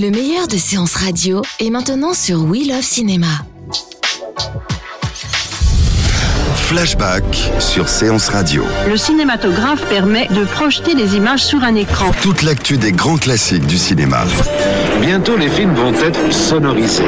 [0.00, 3.26] Le meilleur de séances radio est maintenant sur We Love Cinéma.
[6.54, 7.22] Flashback
[7.58, 8.64] sur Séance Radio.
[8.88, 12.12] Le cinématographe permet de projeter des images sur un écran.
[12.22, 14.24] Toute l'actu des grands classiques du cinéma.
[15.00, 17.02] Bientôt, les films vont être sonorisés.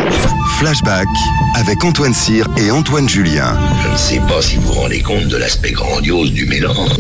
[0.59, 1.09] Flashback
[1.55, 3.57] avec Antoine Cyr et Antoine Julien.
[3.83, 6.97] Je ne sais pas si vous vous rendez compte de l'aspect grandiose du mélange.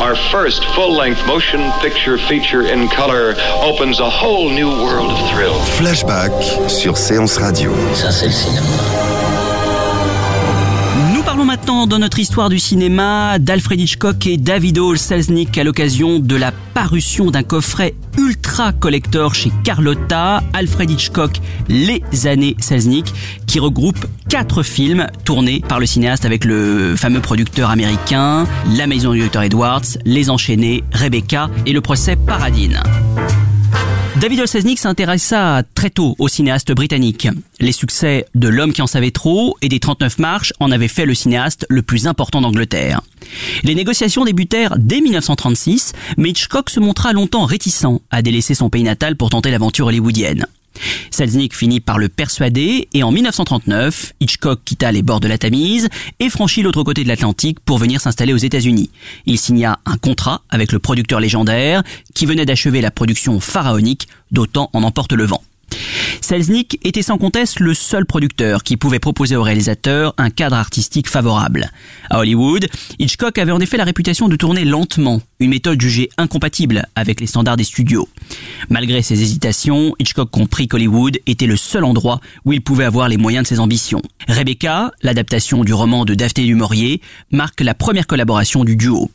[0.00, 5.54] Our first full-length motion picture feature in color opens a whole new world of thrill.
[5.76, 6.32] Flashback
[6.68, 7.72] sur Séance Radio.
[7.94, 8.66] Ça, c'est le cinéma.
[11.14, 15.64] Nous parlons maintenant dans notre histoire du cinéma d'Alfred Hitchcock et David Hall Selznick à
[15.64, 18.39] l'occasion de la parution d'un coffret ultra
[18.78, 23.12] collector chez Carlotta, Alfred Hitchcock, Les années Selznick,
[23.46, 29.12] qui regroupe quatre films tournés par le cinéaste avec le fameux producteur américain, La Maison
[29.12, 32.82] du Dr Edwards, Les Enchaînés, Rebecca et le procès Paradine.
[34.20, 37.26] David Olsesnik s'intéressa très tôt au cinéaste britannique.
[37.58, 41.06] Les succès de L'homme qui en savait trop et des 39 marches en avaient fait
[41.06, 43.00] le cinéaste le plus important d'Angleterre.
[43.62, 48.82] Les négociations débutèrent dès 1936, mais Hitchcock se montra longtemps réticent à délaisser son pays
[48.82, 50.44] natal pour tenter l'aventure hollywoodienne.
[51.10, 55.88] Selznick finit par le persuader et en 1939, Hitchcock quitta les bords de la Tamise
[56.18, 58.90] et franchit l'autre côté de l'Atlantique pour venir s'installer aux États-Unis.
[59.26, 61.82] Il signa un contrat avec le producteur légendaire
[62.14, 65.42] qui venait d'achever la production pharaonique d'Autant en emporte le vent.
[66.20, 71.08] Selznick était sans conteste le seul producteur qui pouvait proposer au réalisateur un cadre artistique
[71.08, 71.70] favorable.
[72.08, 72.68] À Hollywood,
[72.98, 77.26] Hitchcock avait en effet la réputation de tourner lentement, une méthode jugée incompatible avec les
[77.26, 78.08] standards des studios.
[78.68, 83.16] Malgré ses hésitations, Hitchcock comprit qu'Hollywood était le seul endroit où il pouvait avoir les
[83.16, 84.02] moyens de ses ambitions.
[84.28, 87.00] Rebecca, l'adaptation du roman de Daphné du Maurier,
[87.32, 89.10] marque la première collaboration du duo.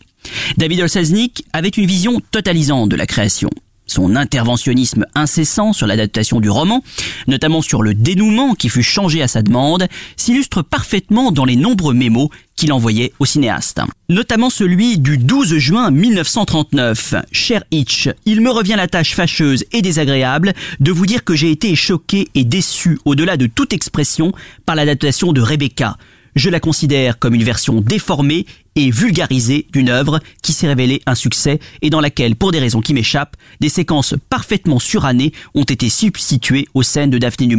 [0.57, 3.49] David Olsaznik avait une vision totalisante de la création.
[3.87, 6.83] Son interventionnisme incessant sur l'adaptation du roman,
[7.27, 9.87] notamment sur le dénouement qui fut changé à sa demande,
[10.17, 13.81] s'illustre parfaitement dans les nombreux mémos qu'il envoyait au cinéaste.
[14.09, 17.15] Notamment celui du 12 juin 1939.
[17.31, 21.51] Cher Hitch, il me revient la tâche fâcheuse et désagréable de vous dire que j'ai
[21.51, 24.31] été choqué et déçu au-delà de toute expression
[24.65, 25.97] par l'adaptation de Rebecca.
[26.35, 31.15] Je la considère comme une version déformée et vulgarisée d'une œuvre qui s'est révélée un
[31.15, 35.87] succès et dans laquelle, pour des raisons qui m'échappent, des séquences parfaitement surannées ont été
[35.87, 37.57] substituées aux scènes de Daphné du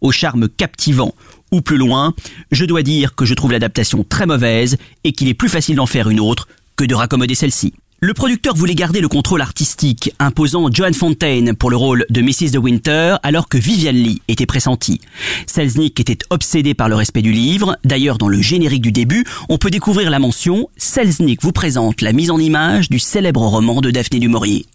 [0.00, 1.14] au charme captivant.
[1.50, 2.14] Ou plus loin,
[2.52, 5.86] je dois dire que je trouve l'adaptation très mauvaise et qu'il est plus facile d'en
[5.86, 6.46] faire une autre
[6.76, 7.74] que de raccommoder celle-ci.
[8.04, 12.50] Le producteur voulait garder le contrôle artistique, imposant Joan Fontaine pour le rôle de Mrs.
[12.50, 15.00] de Winter, alors que Vivian Lee était pressentie.
[15.46, 17.78] Selznick était obsédé par le respect du livre.
[17.84, 22.12] D'ailleurs, dans le générique du début, on peut découvrir la mention Selznick vous présente la
[22.12, 24.66] mise en image du célèbre roman de Daphné du Maurier.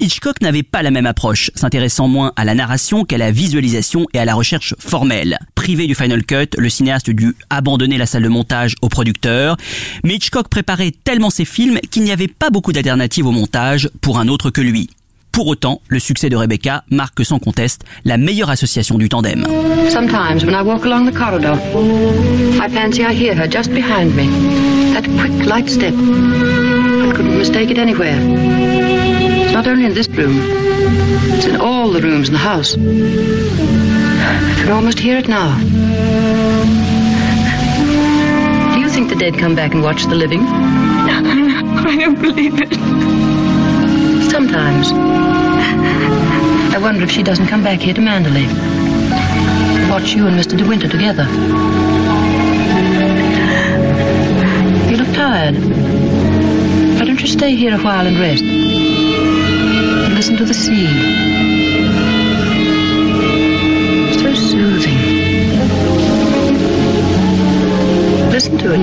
[0.00, 4.18] Hitchcock n'avait pas la même approche, s'intéressant moins à la narration qu'à la visualisation et
[4.18, 5.38] à la recherche formelle.
[5.54, 9.56] Privé du Final Cut, le cinéaste dut abandonner la salle de montage au producteur,
[10.02, 14.18] mais Hitchcock préparait tellement ses films qu'il n'y avait pas beaucoup d'alternatives au montage pour
[14.18, 14.90] un autre que lui.
[15.34, 19.44] Pour autant, le succès de Rebecca marque sans conteste la meilleure association du tandem.
[19.90, 21.58] Sometimes when I walk along the corridor,
[22.60, 24.28] I fancy I hear her just behind me.
[24.92, 25.92] That quick, light step.
[25.92, 29.03] I couldn't mistake it anywhere.
[29.64, 30.36] It's not only in this room,
[31.32, 32.74] it's in all the rooms in the house.
[32.74, 35.58] I can almost hear it now.
[38.74, 40.40] Do you think the dead come back and watch the living?
[40.42, 42.74] I don't believe it.
[44.30, 44.92] Sometimes.
[46.74, 48.44] I wonder if she doesn't come back here to Mandalay.
[49.88, 50.58] Watch you and Mr.
[50.58, 51.24] De Winter together.
[54.90, 55.54] You look tired.
[56.98, 58.63] Why don't you stay here a while and rest?
[60.14, 60.86] And listen to the sea.
[64.12, 64.98] So soothing.
[68.30, 68.80] Listen to it.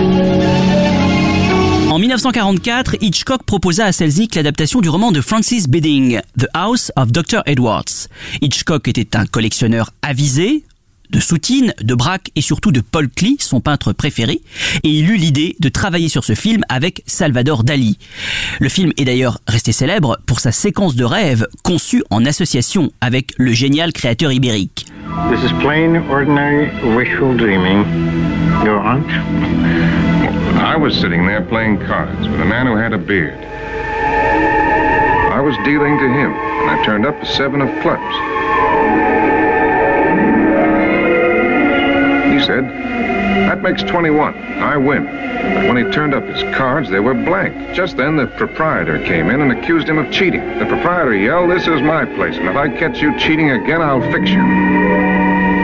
[1.90, 7.12] En 1944, Hitchcock proposa à Selznick l'adaptation du roman de Francis Bidding, The House of
[7.12, 7.42] Dr.
[7.46, 8.08] Edwards.
[8.42, 10.66] Hitchcock était un collectionneur avisé
[11.12, 14.42] de Soutine, de Braque et surtout de Paul Klee, son peintre préféré,
[14.84, 17.98] et il eut l'idée de travailler sur ce film avec Salvador Dali.
[18.60, 23.34] Le film est d'ailleurs resté célèbre pour sa séquence de rêve conçue en association avec
[23.38, 24.86] le génial créateur ibérique.
[25.30, 27.84] This is plain, ordinary, wishful dreaming.
[28.64, 29.04] Go on.
[30.58, 33.38] I was sitting there playing cards with a man who had a beard.
[35.32, 38.16] I was dealing to him, and I turned up a seven of clubs.
[42.46, 42.66] Said,
[43.50, 44.34] That makes 21.
[44.62, 45.06] I win.
[45.06, 47.54] But when he turned up his cards, they were blank.
[47.74, 50.42] Just then, the proprietor came in and accused him of cheating.
[50.60, 54.02] The proprietor yelled, This is my place, and if I catch you cheating again, I'll
[54.12, 54.42] fix you.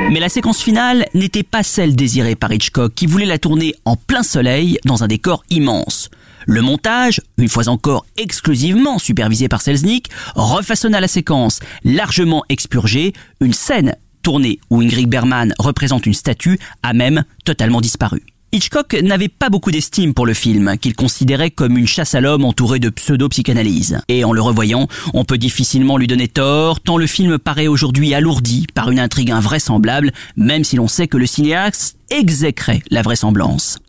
[0.09, 3.97] Mais la séquence finale n'était pas celle désirée par Hitchcock, qui voulait la tourner en
[3.97, 6.09] plein soleil dans un décor immense.
[6.45, 13.51] Le montage, une fois encore exclusivement supervisé par Selznick, refaçonna la séquence, largement expurgée, une
[13.51, 13.97] scène
[14.27, 18.24] tournée où Ingrid Bergman représente une statue a même totalement disparu.
[18.51, 22.44] Hitchcock n'avait pas beaucoup d'estime pour le film, qu'il considérait comme une chasse à l'homme
[22.44, 24.01] entourée de pseudo-psychanalyse.
[24.09, 28.13] Et en le revoyant, on peut difficilement lui donner tort, tant le film paraît aujourd'hui
[28.13, 33.80] alourdi par une intrigue invraisemblable, même si l'on sait que le cinéaste exécrait la vraisemblance.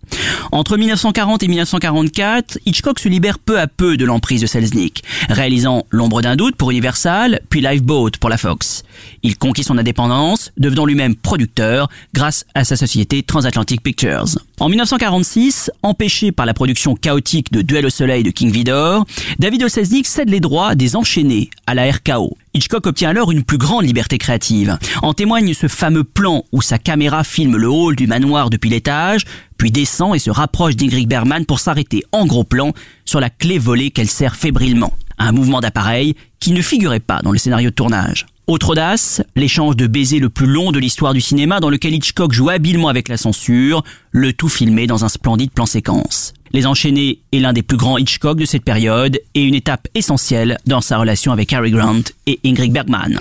[0.52, 5.84] Entre 1940 et 1944, Hitchcock se libère peu à peu de l'emprise de Selznick, réalisant
[5.90, 8.84] L'ombre d'un doute pour Universal, puis Lifeboat pour la Fox.
[9.22, 14.38] Il conquit son indépendance, devenant lui-même producteur grâce à sa société Transatlantic Pictures.
[14.60, 19.04] En 1946, empêché par la production chaotique de Duel au soleil de King Vidor,
[19.38, 19.58] David.
[19.68, 22.36] Selznick cède les droits des enchaînés à la RKO.
[22.58, 24.78] Hitchcock obtient alors une plus grande liberté créative.
[25.02, 29.26] En témoigne ce fameux plan où sa caméra filme le hall du manoir depuis l'étage,
[29.56, 32.72] puis descend et se rapproche d'Ingrid Bergman pour s'arrêter en gros plan
[33.04, 34.92] sur la clé volée qu'elle serre fébrilement.
[35.18, 38.26] Un mouvement d'appareil qui ne figurait pas dans le scénario de tournage.
[38.48, 42.32] Autre audace, l'échange de baisers le plus long de l'histoire du cinéma dans lequel Hitchcock
[42.32, 46.32] joue habilement avec la censure, le tout filmé dans un splendide plan séquence.
[46.52, 50.56] Les Enchaînés est l'un des plus grands Hitchcock de cette période et une étape essentielle
[50.64, 53.20] dans sa relation avec Cary Grant et Ingrid Bergman.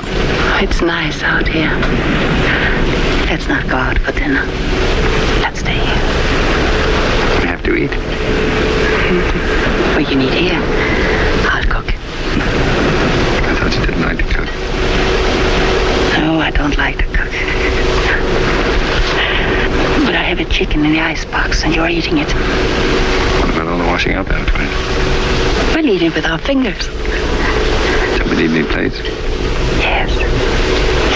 [0.62, 1.76] It's nice out here.
[3.30, 4.46] Let's not go out for dinner.
[5.42, 6.02] Let's stay here.
[7.42, 7.92] We have to eat.
[9.94, 10.62] What you need here,
[11.52, 11.94] I'll cook.
[11.94, 14.47] I thought you didn't like to cook.
[16.58, 17.32] Don't like to cook.
[20.06, 22.28] But I have a chicken in the icebox and you're eating it.
[22.28, 25.76] What about all the washing up after it?
[25.76, 26.86] We'll eat it with our fingers.
[28.18, 28.98] So we need new plates.
[29.78, 30.10] Yes.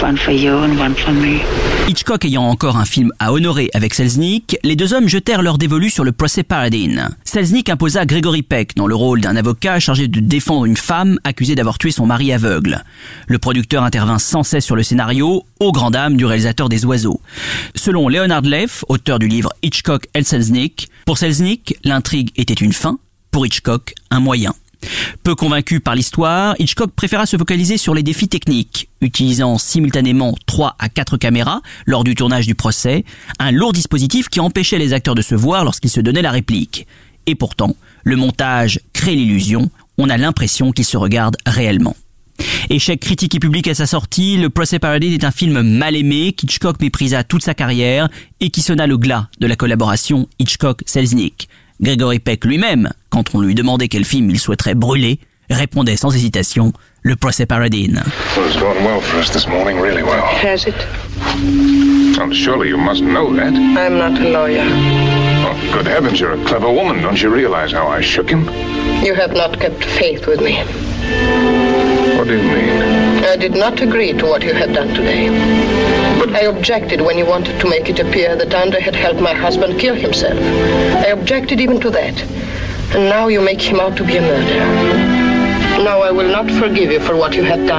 [0.02, 1.42] One for you and one for me.
[1.88, 5.89] Hitchcock ayant encore un film à honorer avec Selznick, les deux hommes jetèrent leur dévolu
[5.89, 7.10] sur le procès Paradine.
[7.25, 11.56] Selznick imposa Gregory Peck dans le rôle d'un avocat chargé de défendre une femme accusée
[11.56, 12.83] d'avoir tué son mari aveugle.
[13.28, 17.19] Le producteur intervint sans cesse sur le scénario, au grand dam du réalisateur des oiseaux.
[17.75, 23.00] Selon Leonard Leff, auteur du livre Hitchcock et Selznick, pour Selznick, l'intrigue était une fin,
[23.31, 24.54] pour Hitchcock, un moyen.
[25.24, 30.75] Peu convaincu par l'histoire, Hitchcock préféra se focaliser sur les défis techniques, utilisant simultanément 3
[30.80, 33.06] à 4 caméras lors du tournage du procès,
[33.39, 36.88] un lourd dispositif qui empêchait les acteurs de se voir lorsqu'ils se donnaient la réplique.
[37.28, 41.95] Et pourtant, le montage crée l'illusion, on a l'impression qu'ils se regardent réellement.
[42.69, 46.34] Échec critique et public à sa sortie, Le Procès Paradis est un film mal aimé
[46.34, 51.50] qu'Hitchcock méprisa toute sa carrière et qui sonna le glas de la collaboration Hitchcock-Selznick.
[51.81, 55.19] Gregory Peck lui-même, quand on lui demandait quel film il souhaiterait brûler,
[55.50, 58.03] répondait sans hésitation Le Procès Paradine.
[58.38, 60.24] Well, it's going well for us this morning, really well.
[60.24, 60.75] Has it?
[62.20, 63.53] Oh, surely you must know that.
[63.53, 64.63] I'm not a lawyer.
[64.63, 67.01] Oh, good heavens, you're a clever woman.
[67.01, 68.44] Don't you realize how I shook him?
[69.03, 70.58] You have not kept faith with me.
[72.15, 72.50] What do you mean?
[73.32, 75.30] I did not agree to what you had done today.
[76.20, 79.34] But I objected when you wanted to make it appear that Andre had helped my
[79.34, 80.38] husband kill himself.
[80.38, 82.22] I objected even to that.
[82.94, 85.22] And now you make him out to be a murderer.
[85.84, 87.72] Have.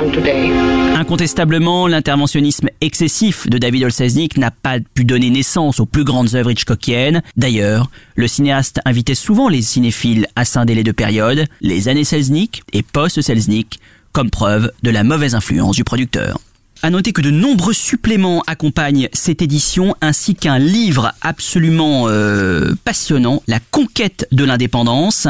[0.98, 6.50] Incontestablement, l'interventionnisme excessif de David Olsesnik n'a pas pu donner naissance aux plus grandes œuvres
[6.50, 7.22] hitchcockiennes.
[7.36, 12.62] D'ailleurs, le cinéaste invitait souvent les cinéphiles à scinder les deux périodes, les années Selznick
[12.72, 13.78] et post-Selznick,
[14.12, 16.38] comme preuve de la mauvaise influence du producteur.
[16.84, 23.40] À noter que de nombreux suppléments accompagnent cette édition, ainsi qu'un livre absolument euh, passionnant,
[23.46, 25.28] La conquête de l'indépendance,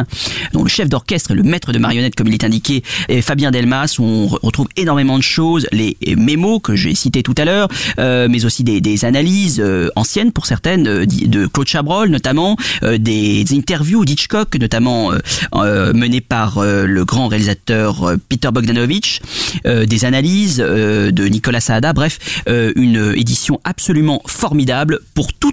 [0.55, 3.51] dont le chef d'orchestre et le maître de marionnettes, comme il est indiqué, est Fabien
[3.51, 7.69] Delmas, où on retrouve énormément de choses, les mémos que j'ai cités tout à l'heure,
[7.99, 12.57] euh, mais aussi des, des analyses euh, anciennes pour certaines, euh, de Claude Chabrol notamment,
[12.83, 15.13] euh, des interviews d'Hitchcock, notamment
[15.53, 19.21] menées par le grand réalisateur Peter Bogdanovich,
[19.65, 21.93] des analyses de Nicolas Nicolas Saada.
[21.93, 25.53] Bref, une édition absolument formidable pour tout